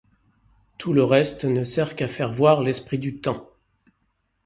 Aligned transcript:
Tout 0.79 0.93
le 0.93 1.03
reste 1.03 1.45
ne 1.45 1.63
sert 1.63 1.95
qu'à 1.95 2.07
faire 2.07 2.33
voir 2.33 2.63
l'esprit 2.63 2.97
du 2.97 3.21
temps. 3.21 3.51